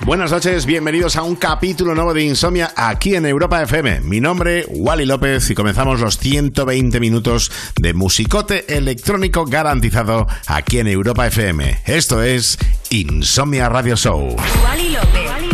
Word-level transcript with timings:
Buenas 0.00 0.32
noches, 0.32 0.66
bienvenidos 0.66 1.16
a 1.16 1.22
un 1.22 1.36
capítulo 1.36 1.94
nuevo 1.94 2.12
de 2.12 2.24
Insomnia 2.24 2.72
aquí 2.76 3.14
en 3.14 3.24
Europa 3.24 3.62
FM. 3.62 4.00
Mi 4.00 4.20
nombre, 4.20 4.66
Wally 4.68 5.06
López, 5.06 5.48
y 5.50 5.54
comenzamos 5.54 6.00
los 6.00 6.18
120 6.18 7.00
minutos 7.00 7.50
de 7.76 7.94
musicote 7.94 8.76
electrónico 8.76 9.46
garantizado 9.46 10.26
aquí 10.46 10.78
en 10.80 10.88
Europa 10.88 11.26
FM. 11.26 11.82
Esto 11.86 12.22
es 12.22 12.58
Insomnia 12.90 13.68
Radio 13.68 13.96
Show. 13.96 14.36
Wally 14.64 14.90
López. 14.90 15.53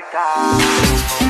marcar. 0.00 1.29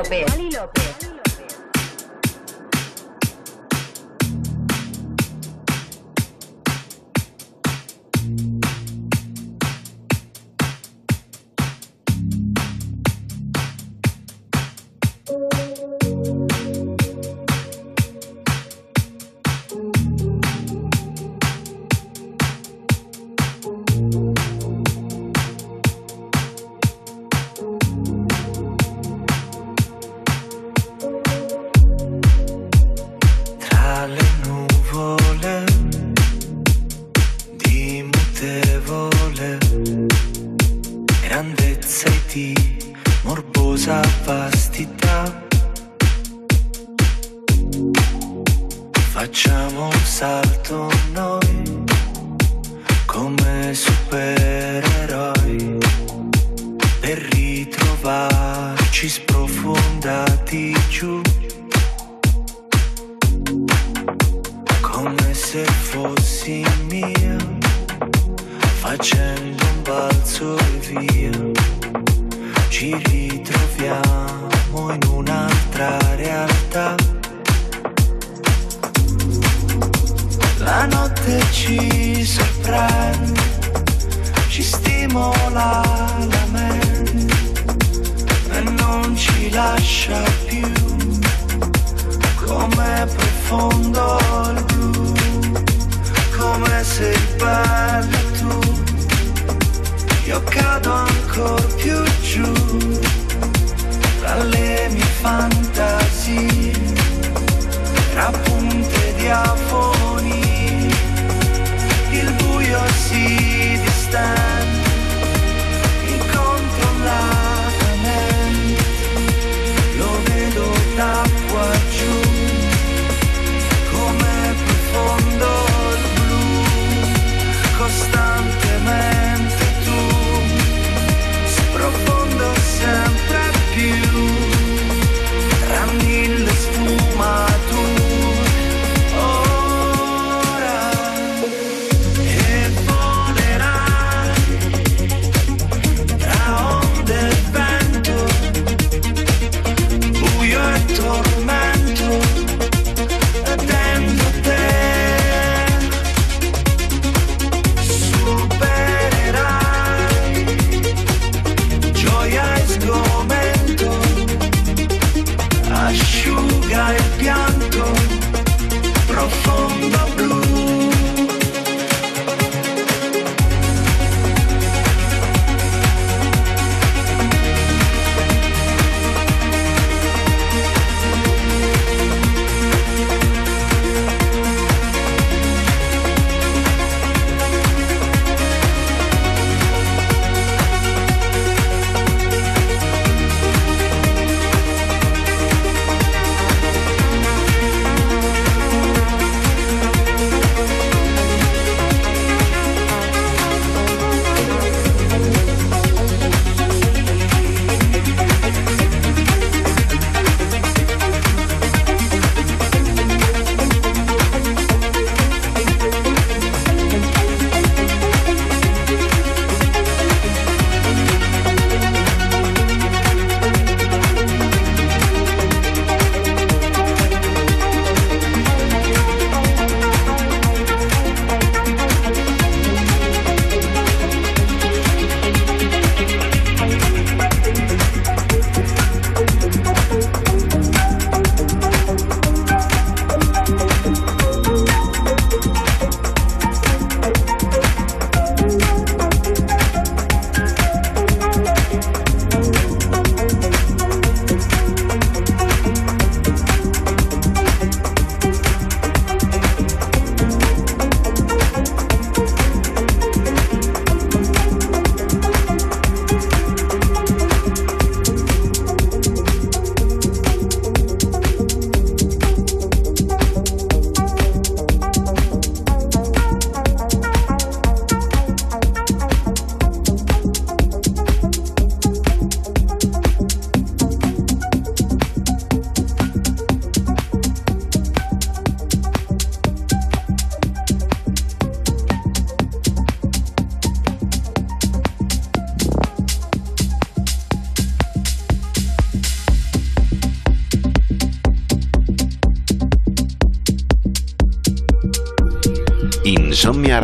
López. 0.00 0.29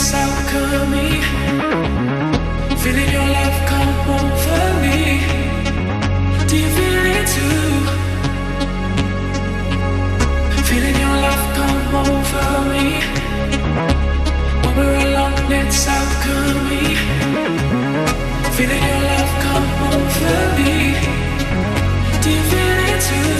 it's 0.00 0.14
alchemy. 0.14 1.10
Feeling 2.82 3.10
your 3.16 3.28
love 3.36 3.58
come 3.70 3.94
over 4.16 4.62
me. 4.82 4.98
Do 6.48 6.54
you 6.62 6.70
feel 6.76 7.04
it 7.16 7.26
too? 7.34 7.68
Feeling 10.68 10.96
your 11.04 11.16
love 11.26 11.44
come 11.58 11.94
over 12.04 12.50
me. 12.72 12.86
When 14.62 14.72
we're 14.78 14.98
alone, 15.06 15.52
it's. 15.52 15.88
Feeling 18.56 18.84
your 18.90 19.02
love 19.10 19.32
come 19.44 19.68
over 19.92 20.38
me. 20.58 20.74
Do 22.22 22.28
you 22.36 22.42
feel 22.50 22.78
it 22.90 23.00
too? 23.08 23.39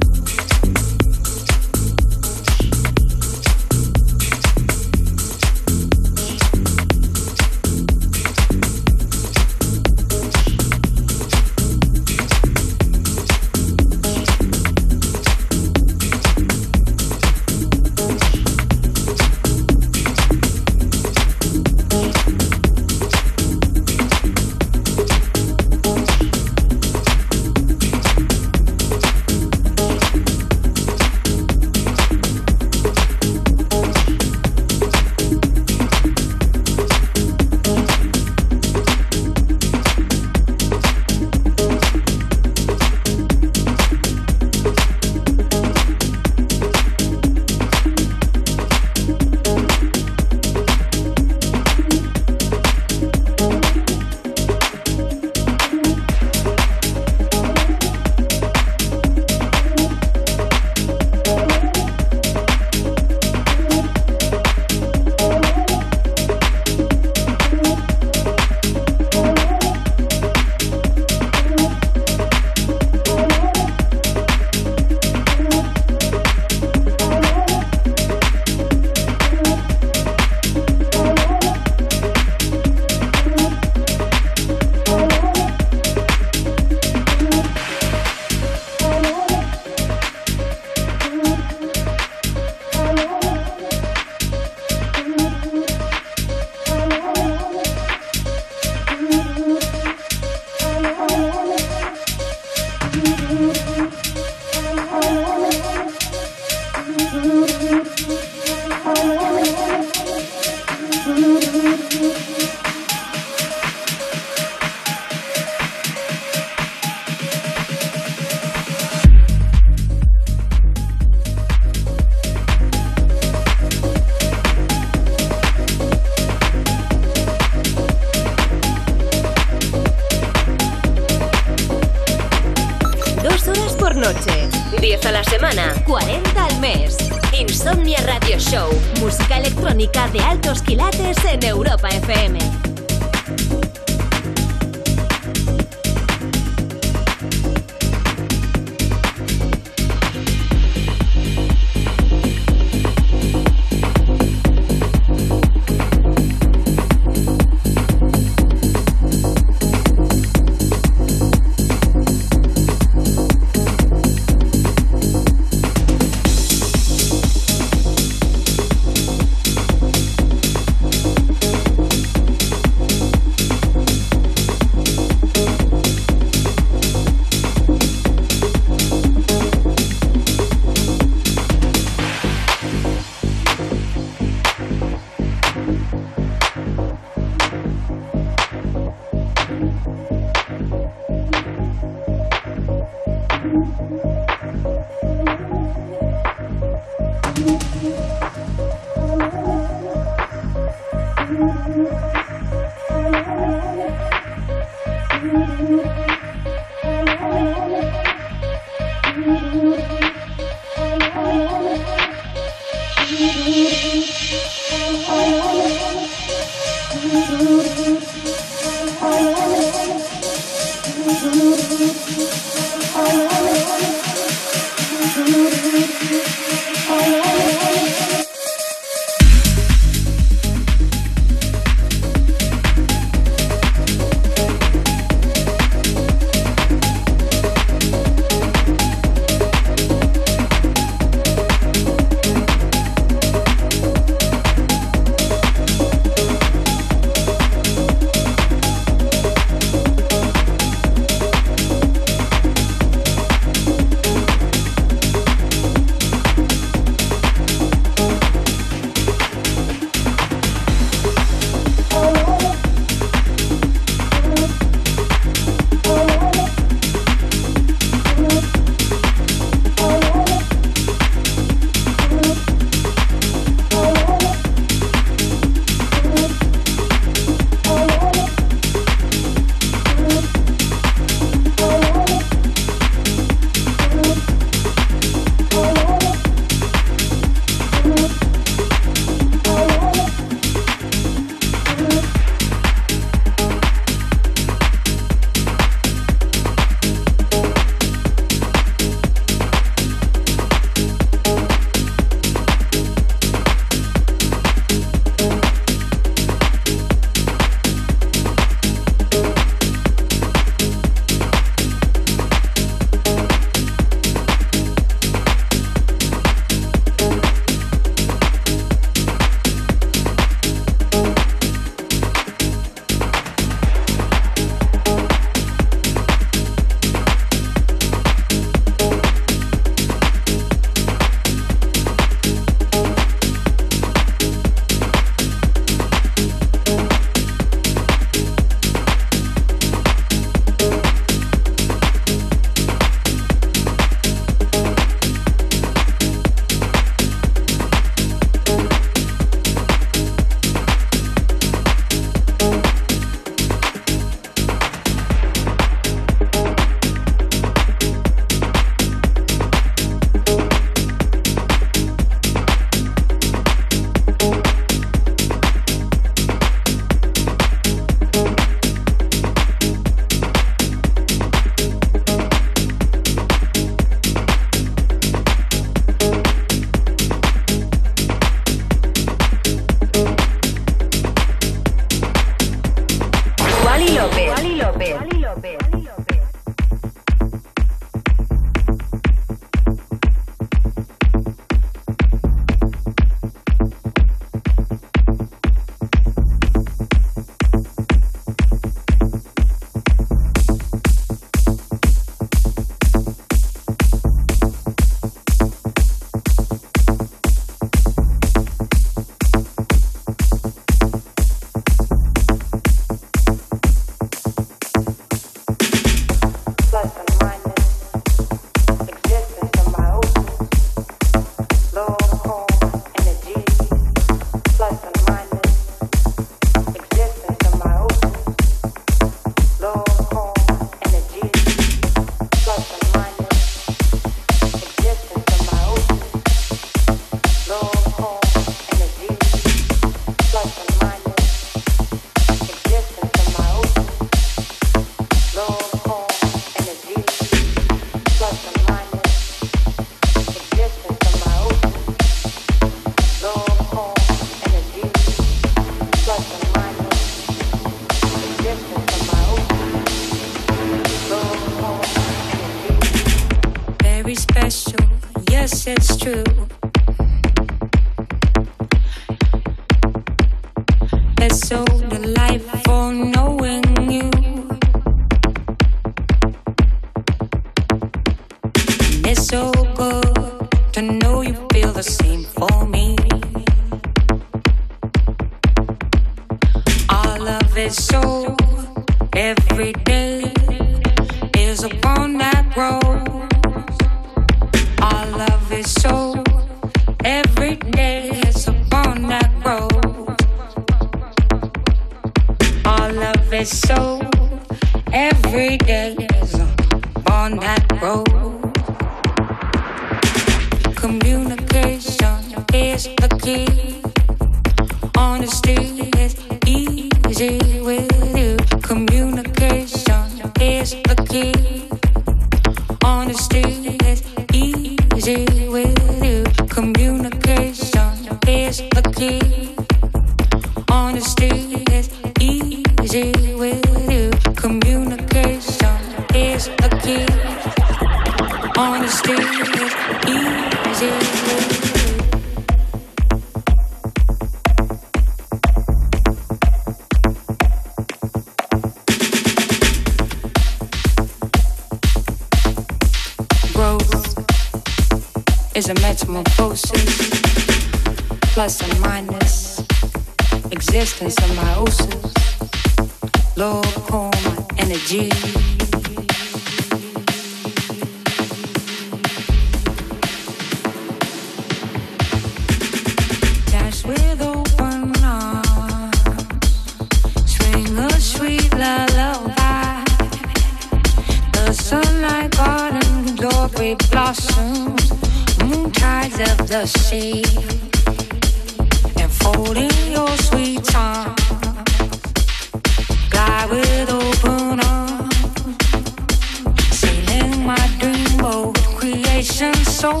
so 599.76 600.00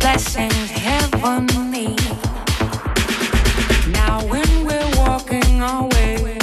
blessed 0.00 0.36
heavenly. 0.70 1.96
Now 3.90 4.20
when 4.28 4.66
we're 4.66 4.90
walking 4.96 5.62
our 5.62 5.88
way, 5.88 6.36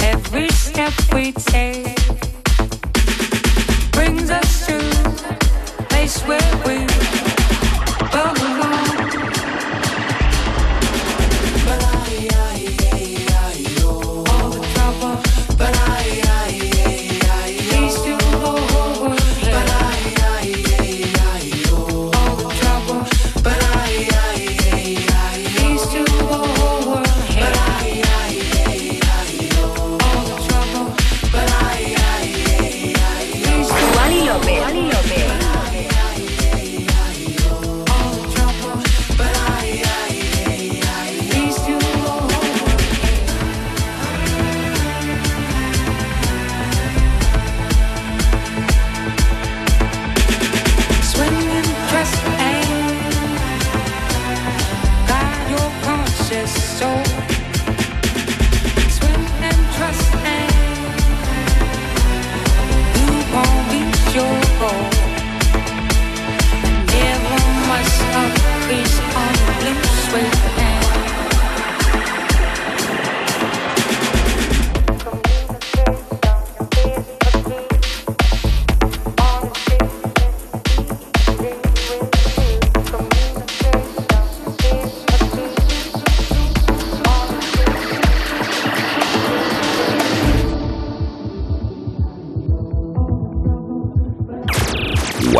every 0.00 0.48
step 0.48 0.94
we 1.12 1.32
take. 1.32 1.97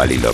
Lilo 0.08 0.32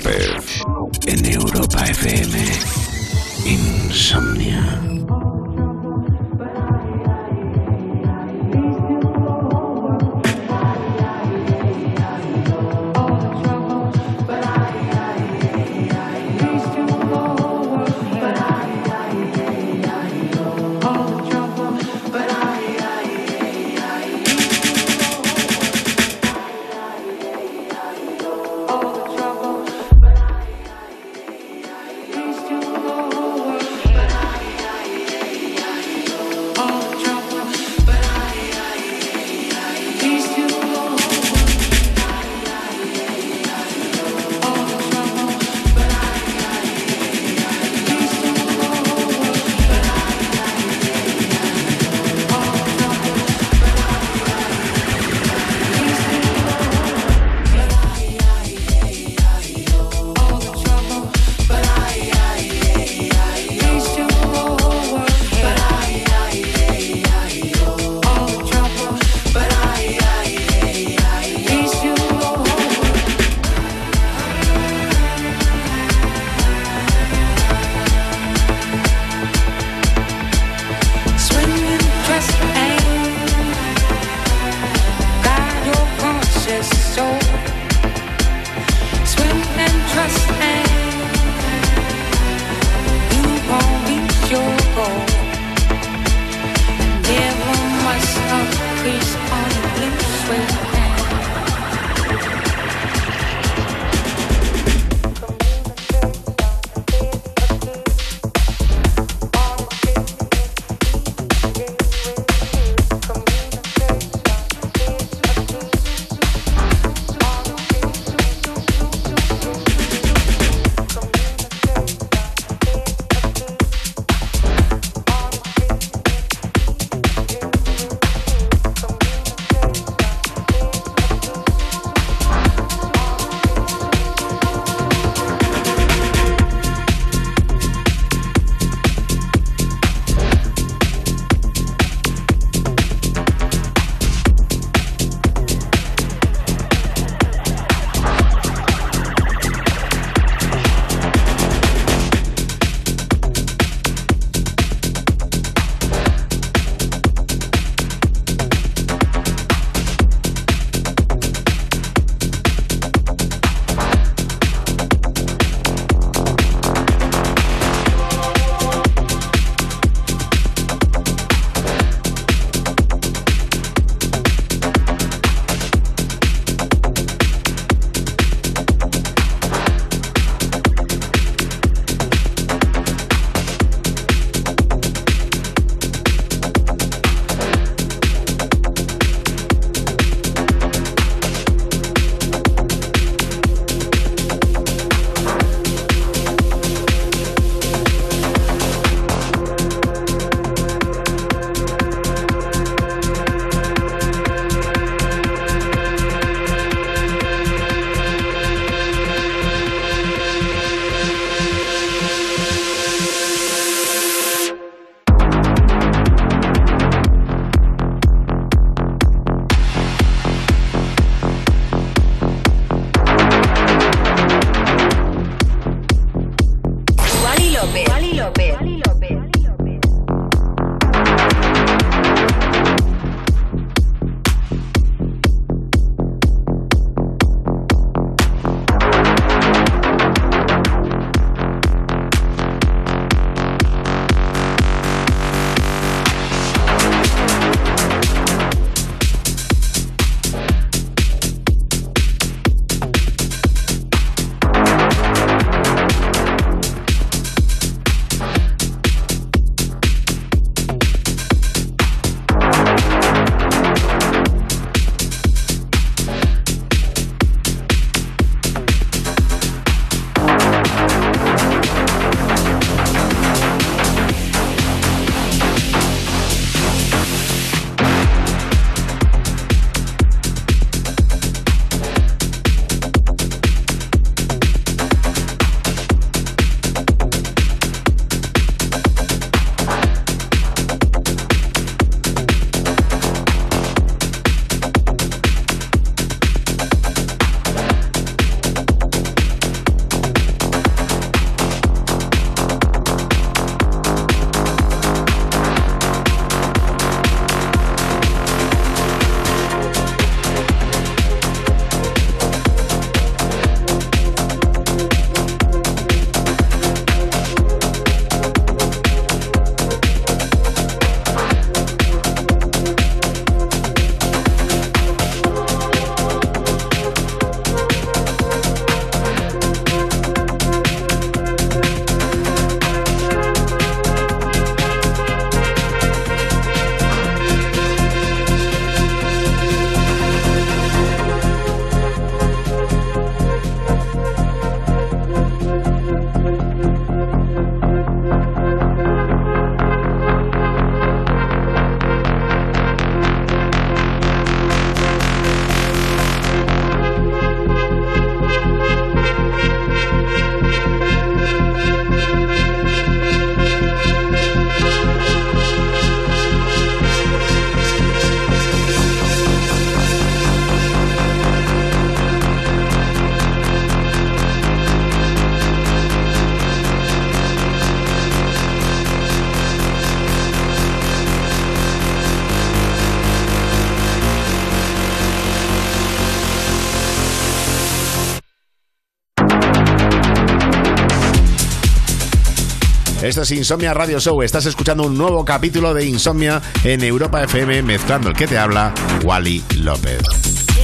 Esto 393.05 393.21
es 393.21 393.31
Insomnia 393.33 393.75
Radio 393.75 394.01
Show. 394.01 394.23
Estás 394.23 394.47
escuchando 394.47 394.85
un 394.85 394.97
nuevo 394.97 395.27
capítulo 395.27 395.75
de 395.75 395.85
Insomnia 395.85 396.41
en 396.65 396.83
Europa 396.83 397.23
FM, 397.23 397.63
mezclando 397.63 398.09
el 398.09 398.17
que 398.17 398.27
te 398.27 398.39
habla, 398.39 398.73
Wally 399.05 399.45
López. 399.59 400.01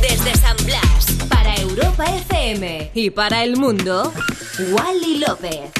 Desde 0.01 0.35
San 0.39 0.57
Blas, 0.65 1.29
para 1.29 1.55
Europa 1.57 2.07
FM 2.07 2.93
y 2.95 3.11
para 3.11 3.45
el 3.45 3.59
mundo, 3.59 4.11
Wally 4.73 5.19
López. 5.19 5.80